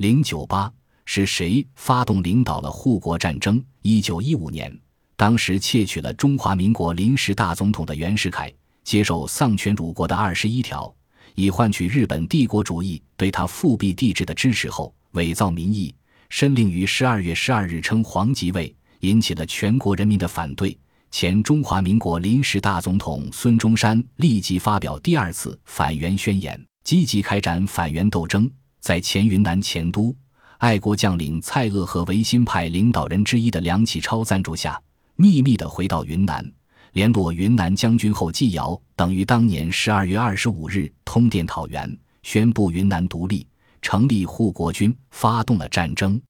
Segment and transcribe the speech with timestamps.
[0.00, 0.72] 零九八
[1.04, 3.62] 是谁发动领导了护国战争？
[3.82, 4.74] 一九一五年，
[5.14, 8.50] 当时窃取了中华民国临时大总统的袁世凯
[8.82, 10.90] 接受丧权辱国的二十一条，
[11.34, 15.94] 以换取日本帝国主义对他复辟帝制的支持后，伪造民意，
[16.30, 20.74] 申令于十二月十二日称皇即位，引起了全国人民的反对。
[21.10, 28.50] 前中华民国临时大总统孙中山立即发表第二次反袁宣言，积极开展反袁斗争。
[28.80, 30.14] 在前云南前都、
[30.58, 34.80] 爱国将领蔡锷和维新派领导人之一的梁启超赞助下，
[35.16, 36.44] 秘密地回到云南，
[36.92, 43.46] 联络云南将军后继尧等，于当年十二月二十五日通电讨袁，宣布云南独立，
[43.80, 46.20] 成立护国军，发动了战争。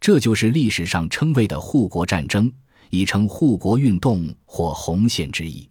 [0.00, 2.50] 这就是历史上称谓的护国战争。
[2.90, 5.68] 已称护国运动或红线之一。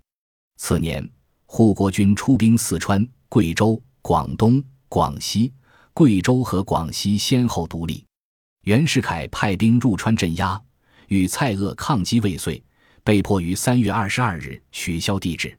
[0.57, 1.03] 次年，
[1.47, 5.51] 护国军出兵四川、贵州、广东、广西。
[5.97, 8.05] 贵州和广西先后独立。
[8.65, 10.61] 袁世凯派兵入川镇压，
[11.07, 12.61] 与蔡锷抗击未遂，
[13.03, 15.57] 被迫于三月二十二日取消帝制。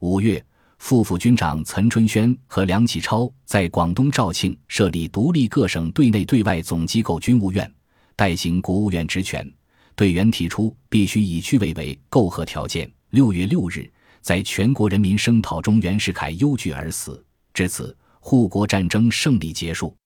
[0.00, 0.44] 五月，
[0.80, 7.74] 副副军长岑春轩和梁启超在广东肇庆设立独立各省对内对外总机构军务院，
[8.14, 9.50] 代行国务院职权。
[9.96, 12.92] 对袁提出必须以区委为媾和条件。
[13.12, 17.24] 六月六日，在全国人民声讨中，袁世凯忧惧而死。
[17.54, 19.96] 至此，护国战争胜利结束。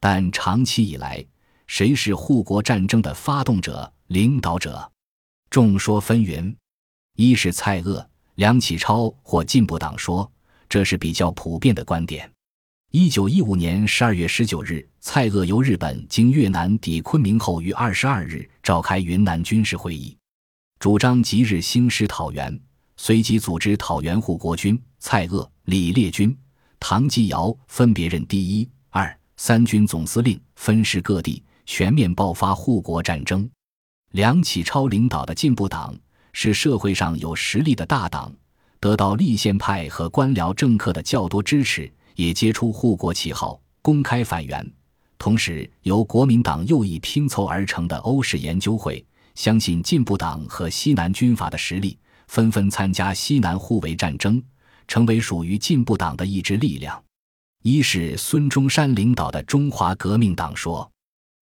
[0.00, 1.24] 但长期以来，
[1.66, 4.90] 谁是护国战争的发动者、领导者？
[5.50, 6.54] 众说纷纭。
[7.16, 10.30] 一是蔡锷、梁启超或进步党说，
[10.68, 12.30] 这是比较普遍的观点。
[12.92, 20.16] 一九一五年十二月十九日，蔡锷由日本经越南抵昆明后，于二十二日召开云南军事会议，
[20.78, 22.60] 主张即日兴师讨袁，
[22.96, 24.80] 随即组织讨袁护国军。
[24.98, 26.36] 蔡锷、李烈钧、
[26.78, 33.48] 唐继尧分别任第一、二、三军总司令，分师各地，全面爆发护国战争。
[34.12, 35.94] 梁启超领导的进步党
[36.32, 38.32] 是社会上有实力的大党，
[38.78, 41.90] 得到立宪派和官僚政客的较多支持。
[42.16, 44.66] 也揭出护国旗号，公开反袁。
[45.18, 49.04] 同时，由国民党右翼拼凑而成的欧式研究会，
[49.34, 51.98] 相信进步党和西南军阀的实力，
[52.28, 54.42] 纷纷参加西南互为战争，
[54.88, 57.02] 成为属于进步党的一支力量。
[57.62, 60.90] 一是孙中山领导的中华革命党说，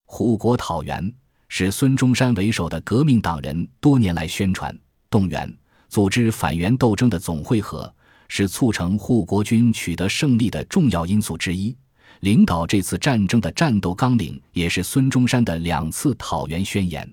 [0.07, 1.13] 护国讨袁
[1.49, 4.77] 是孙中山为首的革命党人多年来宣传、
[5.11, 5.53] 动员、
[5.89, 7.93] 组织反袁斗争的总会合。
[8.27, 11.77] 是促成护国军取得胜利的重要因素之一。
[12.21, 17.09] 领导这次战争的战斗纲领也是孙中山的两次讨袁宣言。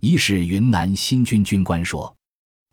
[0.00, 2.14] 一是云南新军军官说，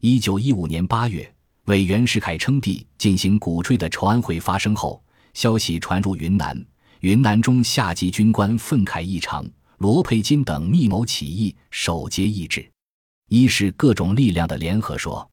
[0.01, 1.31] 一九一五年八月，
[1.67, 6.57] 为袁世凯称帝进行鼓吹的筹安会发生后，消息传入云南，
[7.01, 9.45] 云南中下级军官愤慨异常，
[9.79, 12.65] 罗佩金等密谋起义，首节意志。
[13.27, 15.29] 一是各种力量的联合说。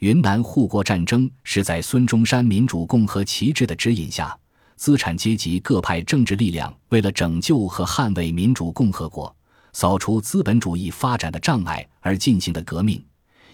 [0.00, 4.36] 云南护国战争是在孙中山民主共和旗帜的指引下，
[4.74, 9.32] 资产阶级各派政治力量为了拯救和捍卫民主共和国、
[9.72, 13.00] 扫除资本主义发展的障碍而进行的革命，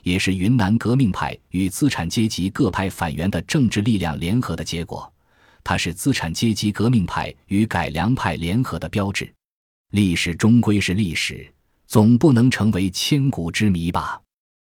[0.04, 5.12] 也是云南革命派与资产阶级各派反袁的政治力量联合的结果。
[5.64, 9.32] 它是资产阶级革命派与改良派联合的标志。
[9.90, 11.50] 历史终归是历史，
[11.86, 14.20] 总不能成为千古之谜吧。